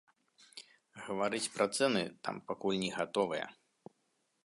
Гаварыць 1.03 1.51
пра 1.57 1.65
цэны 1.77 2.03
там 2.29 2.35
пакуль 2.51 2.83
не 2.85 2.91
гатовыя. 2.99 3.45